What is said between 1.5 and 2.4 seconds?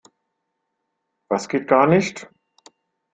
gar nicht?